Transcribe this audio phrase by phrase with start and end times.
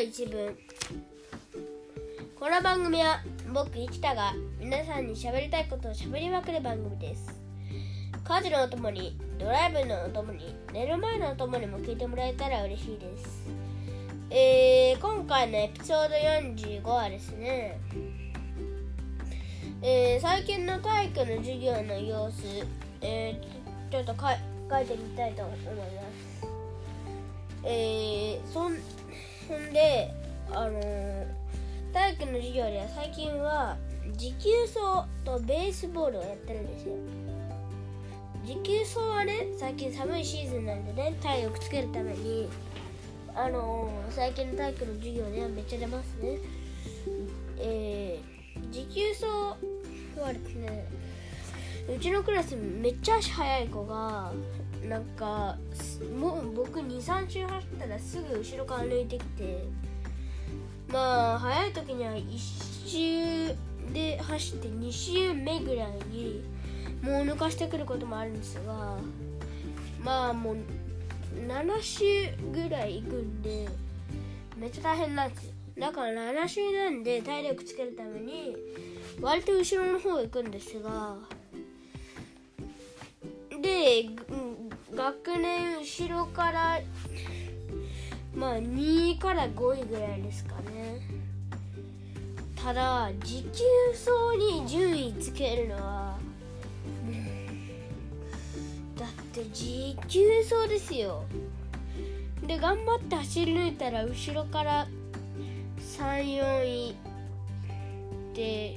[0.00, 0.56] 一文
[2.38, 3.20] この番組は
[3.52, 7.38] 僕生田が皆さんに喋りたいことを喋りまくる番組です
[8.24, 13.46] 家事のお供にドライブのお供に寝る前のお供にも聞いてもらえたら嬉しいです
[14.30, 17.78] えー、今回のエピソード45はですね
[19.82, 22.66] えー、最近の体育の授業の様子、
[23.02, 25.70] えー、ちょっと書いてみたいと思いま
[26.46, 26.50] す
[27.64, 28.76] えー、そん
[29.50, 30.14] そんで
[30.52, 31.26] あのー、
[31.92, 33.76] 体育の授業では最近は
[34.16, 36.94] 持久走とベースボールをやってるんですよ。
[38.44, 42.48] 持久走はね最近寒いシーズンなんでね体力つけるために
[43.34, 46.38] あのー、最近の体育の授業ではめっちゃ出ますね。
[47.58, 49.26] えー、持久走
[50.20, 50.86] はですね
[51.92, 54.32] うちのクラスめっちゃ足速い子が
[54.88, 55.56] なんか
[56.18, 59.64] もう僕23周走ったらすぐ後ろから抜いてきて
[60.92, 63.54] まあ早い時には1周
[63.92, 66.42] で走って2周目ぐらいに
[67.02, 68.96] もう抜かしてくることもあるんですが
[70.02, 70.56] まあもう
[71.46, 72.04] 7周
[72.52, 73.68] ぐらい行くんで
[74.56, 75.52] めっちゃ大変なんですよ。
[75.78, 78.54] だから7周なんで体力つけるために
[79.20, 81.16] 割と後ろの方行くんですが
[83.62, 84.10] で
[84.94, 86.80] 学年後ろから
[88.34, 91.00] まあ2位から5位ぐらいですかね。
[92.56, 96.18] ただ持久走に順位つけるのは
[98.98, 101.24] だって持久走ですよ。
[102.46, 104.86] で頑張って走り抜いたら後ろから
[105.98, 106.94] 34位っ
[108.34, 108.76] て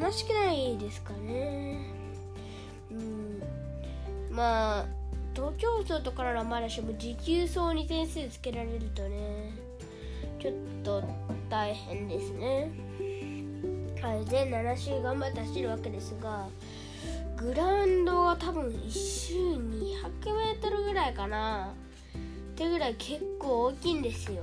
[0.00, 1.78] 悲しくないですかね。
[2.90, 3.42] うん。
[4.30, 4.99] まあ
[5.40, 9.54] 東京都とかならまだしも持久走に点数つけられるとね
[10.38, 11.02] ちょっと
[11.48, 12.70] 大変ですね。
[14.02, 16.46] はい全7周頑張って走るわけですが
[17.38, 21.72] グラウンドは多分1周 200m ぐらいかな。
[22.12, 22.16] っ
[22.54, 24.42] てぐらい結構大きいんですよ。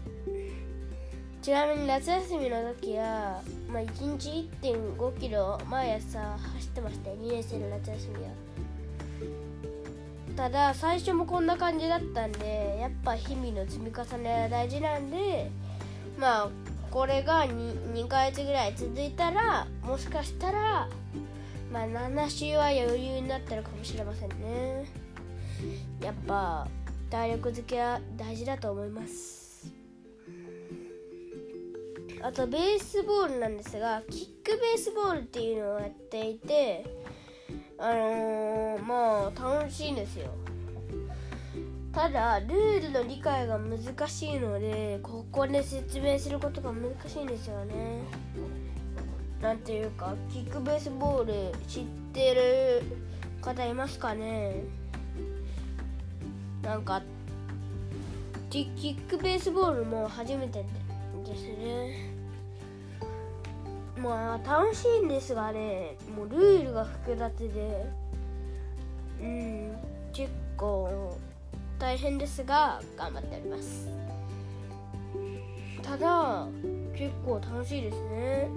[1.42, 7.12] ちなみに夏休みの時は、まあ、1日1 5キロ毎朝走ってました。
[7.12, 8.32] 2年生の夏休みは。
[10.36, 15.50] ただ最初もこんな感じだったんでやっぱ日々の積み重ねは大事なんで
[16.20, 16.50] まあ
[16.94, 20.88] これが 2, 2ヶ月ぐらい続いたらもしかしたら
[21.72, 24.86] まあ7週は余裕になってるかもしれませんね。
[26.00, 26.68] やっぱ
[27.10, 29.74] 体力づけは大事だと思います。
[32.22, 36.86] あとベースボールなんですがキックベースボールっていうのをやっていて
[37.80, 40.28] あのー、まあ楽しいんですよ。
[41.94, 48.02] ただルールの理解が難しいのでここで説明することが難しいんですよね。
[49.40, 51.34] なんていうかキックベースボール
[51.68, 52.82] 知ってる
[53.42, 54.64] 方いますかね。
[56.64, 57.04] なんか
[58.50, 60.64] キックベースボールも初めて
[61.26, 62.12] ですね。
[63.98, 67.86] まあ楽しいんですがねもうルールが複雑で。
[69.22, 69.78] うん
[70.12, 71.18] 結構
[71.84, 73.90] 大変ですが頑張っております。
[75.82, 76.48] ただ
[76.96, 78.48] 結構楽しいですね。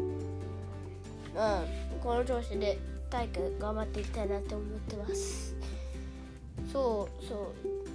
[1.34, 1.64] まあ
[2.00, 2.78] この調子で
[3.10, 5.56] 体育頑張っていきたいなって思ってます。
[6.72, 7.52] そうそ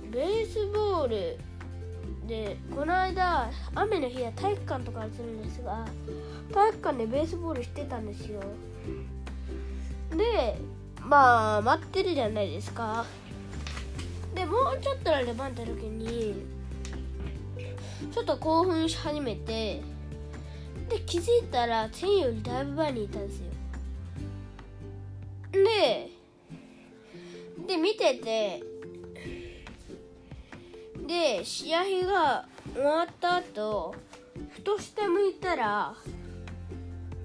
[0.09, 0.11] う。
[0.11, 1.39] ベースボール
[2.27, 5.87] でこの間雨の日は体育館とかするんですが
[6.53, 8.41] 体育館でベースボールしてたんですよ。
[10.09, 10.57] で
[11.01, 13.05] まあ待ってるじゃないですか。
[14.33, 16.35] でもうちょっとの出番った時に
[18.13, 19.81] ちょっと興奮し始めて
[20.89, 23.45] で気づいたら天よりだいぶ前にいたんですよ。
[25.51, 26.09] で
[27.67, 28.63] で見てて
[31.07, 33.93] で試合が終わった後
[34.49, 35.93] ふと下向いたら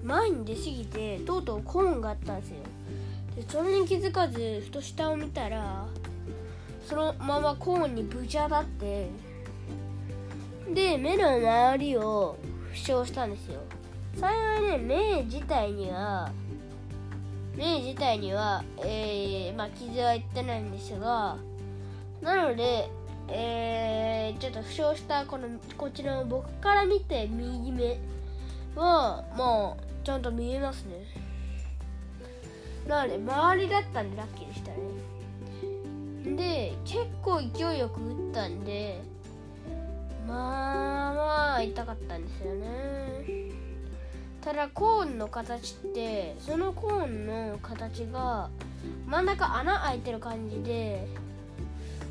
[0.03, 2.57] 前に出過ぎてとうとうコーンがあったんですよ。
[3.35, 5.85] でそれに気づかずふと下を見たら
[6.87, 9.09] そのままコーンにぶち当たって
[10.73, 12.37] で目の周りを
[12.71, 13.59] 負傷したんですよ。
[14.15, 16.31] 幸いね目自体には
[17.57, 21.37] 目自体には、えー、まあ、傷はいってないんですが
[22.21, 22.89] なので、
[23.27, 25.47] えー、ちょっと負傷したこの
[25.77, 27.99] こちらの僕から見て右目
[28.75, 31.05] はまあちゃんと見えますね。
[32.87, 35.16] なので周りだったんでラッキーでしたね。
[36.35, 39.01] で結構勢いよく打ったんで
[40.27, 42.67] まあまあ痛かったんですよね。
[44.41, 48.49] ただコーンの形ってそのコーンの形が
[49.05, 51.07] 真ん中穴開いてる感じで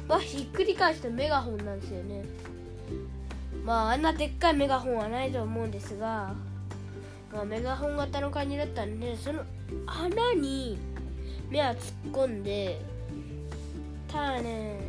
[0.07, 2.25] まあひっくり返してメガホンなんですよね。
[3.65, 6.35] まああんなでっかいメガホンはないと思うんですが、
[7.33, 9.43] まあ、メガホン型の感じだったんでその
[9.87, 10.79] 穴に
[11.51, 11.77] 目は突っ
[12.13, 12.81] 込んで
[14.09, 14.81] ただね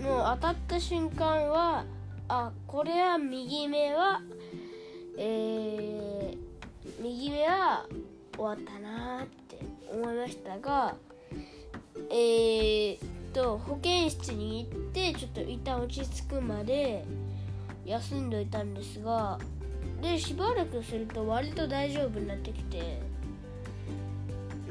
[0.00, 1.84] もう当たった瞬間は
[2.28, 4.20] あこれは右目は
[5.16, 7.86] えー、右目は
[8.36, 9.58] 終わったなって
[9.92, 10.94] 思いましたが
[12.10, 12.98] えー、
[13.32, 17.04] と保健室に行ってちょっと一旦落ち着くまで
[17.84, 19.38] 休んどいたんですが
[20.00, 23.00] でしばらくすると割と大丈夫になってきて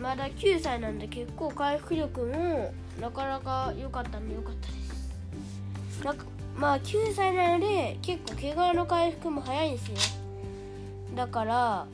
[0.07, 4.73] まだ9歳なんで結構回復力もなかなか良かったんで良かったで
[5.91, 6.05] す。
[6.05, 6.23] なんか
[6.55, 9.97] まあ9歳なので結構怪我の回復も早いんですよ。
[11.13, 11.85] だから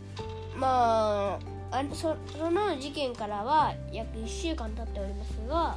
[0.55, 1.39] まあ
[1.71, 5.75] あそその事件からは約1週間経っておりますが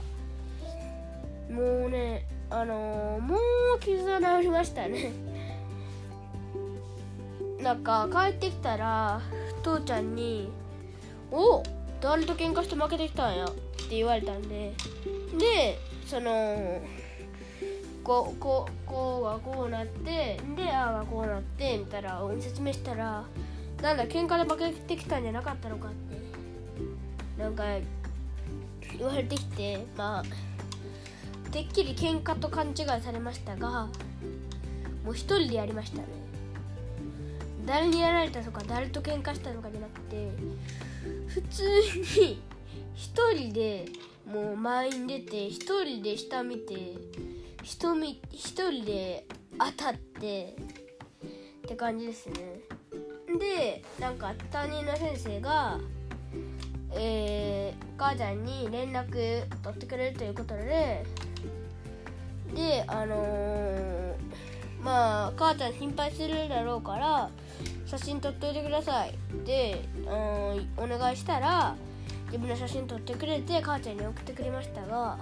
[1.50, 3.38] もうねあのー、も
[3.76, 5.10] う傷は治りましたね。
[7.62, 9.22] なんか帰ってきたら
[9.62, 10.50] 父ちゃんに
[11.32, 11.62] 「お
[12.00, 13.50] 誰と喧嘩して負けてきたんや」っ
[13.88, 14.72] て言われたんで
[15.38, 16.82] でその
[18.02, 23.24] こうこうこうがこうなってでああがこうなってみたいな説明したら
[23.82, 27.64] なんだ喧嘩で負けてきたんじゃなかったのかってなんか
[28.96, 33.88] 言われてきてまあてっきり喧嘩と勘違いされましたが
[35.04, 36.04] もう一人でやりましたね。
[37.66, 40.30] 誰にやられたとか誰と喧嘩したのかじゃなくて
[41.28, 41.64] 普通
[42.20, 42.42] に
[42.94, 43.86] 一人で
[44.26, 46.94] もう満員出て一人で下見て
[47.62, 47.92] 一
[48.70, 49.26] 人で
[49.58, 50.56] 当たって
[51.64, 52.60] って感じですね。
[53.38, 55.78] でなんか担任の先生が
[56.98, 61.04] えー、母ちゃんに連絡取ってくれるということで
[62.54, 64.14] であのー、
[64.82, 67.30] まあ母ちゃん心配するだろうから
[67.86, 69.14] 写真撮っておいてください。
[69.46, 71.76] で、うん、お願いしたら
[72.26, 75.18] 自分の写真撮ってくれて母ちゃんに送ってくれましたが、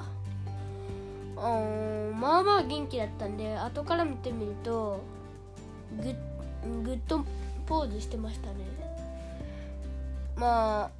[1.36, 5.04] うん、まあまあ元気だったんで後から見てみると
[6.00, 6.14] グッ
[6.82, 7.24] グッド
[7.66, 8.54] ポーズしてましたね。
[10.36, 10.90] ま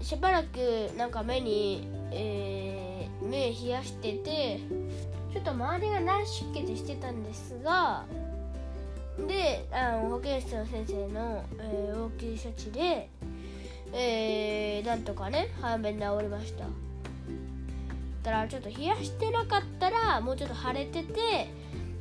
[0.00, 4.60] あしばらくなんか目に、えー、目冷やしてて
[5.32, 8.04] ちょっと周りが内出血してたんですが
[9.18, 13.08] であの保健室の先生の、えー、応急処置で、
[13.92, 16.64] えー、なんとかね早めに治りました。
[18.24, 21.48] だからちょっと冷やしてなかったらもうちょっと腫れてて、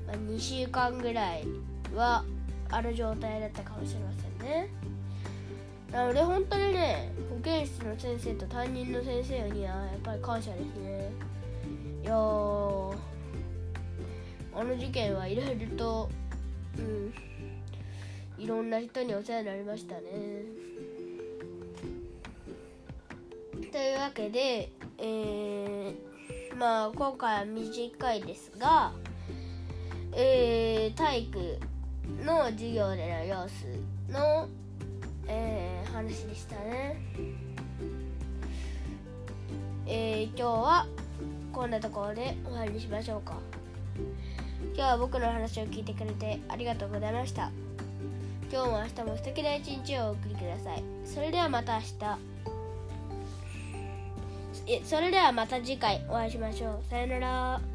[0.08, 1.46] まあ、2週間ぐらい
[1.94, 2.24] は
[2.70, 4.70] ある状態だったかもしれませんね。
[5.92, 11.12] なので本当にね保健室の先生と担任の先生にはやっぱり感謝ですね。
[12.04, 12.14] いや
[14.56, 16.10] あの事件はいろいろと
[16.78, 17.14] うん。
[18.44, 20.02] いろんな人にお世話になりましたね。
[23.72, 28.92] というわけで、えー、まあ今回は短いですが、
[30.12, 31.60] えー、体育
[32.24, 34.48] の授業での様子の、
[35.28, 36.98] えー、話でしたね。
[39.86, 40.88] えー、今日は
[41.52, 43.38] こんなところで終わりにしましょうか。
[44.76, 47.52] 今日は僕の話を聞いてくれてありがとうございました。
[48.52, 50.84] 今日も明日も素敵な一日をお送りください。
[51.06, 51.98] それではまた明日。
[54.86, 56.84] それではまた次回お会いしましょう。
[56.90, 57.73] さよなら。